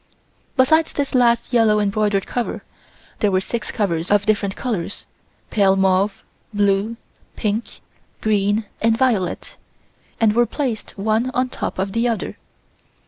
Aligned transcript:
Besides 0.57 0.93
this 0.93 1.13
last 1.13 1.53
yellow 1.53 1.79
embroidered 1.79 2.25
cover, 2.25 2.63
there 3.19 3.29
were 3.31 3.39
six 3.39 3.71
covers 3.71 4.09
of 4.09 4.25
different 4.25 4.55
colors, 4.55 5.05
pale 5.51 5.75
mauve, 5.75 6.23
blue, 6.51 6.97
pink, 7.35 7.81
green 8.19 8.65
and 8.81 8.97
violet, 8.97 9.57
and 10.19 10.33
were 10.33 10.47
placed 10.47 10.97
one 10.97 11.29
on 11.35 11.49
top 11.49 11.77
of 11.77 11.91
the 11.91 12.07
other. 12.07 12.37